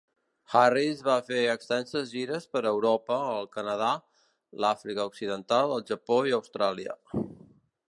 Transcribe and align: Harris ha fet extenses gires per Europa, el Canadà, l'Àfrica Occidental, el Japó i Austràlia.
Harris 0.59 1.01
ha 1.11 1.17
fet 1.27 1.49
extenses 1.55 2.13
gires 2.13 2.47
per 2.55 2.63
Europa, 2.69 3.19
el 3.35 3.47
Canadà, 3.57 3.91
l'Àfrica 4.65 5.07
Occidental, 5.13 5.77
el 5.79 5.89
Japó 5.93 6.21
i 6.33 6.37
Austràlia. 6.41 6.99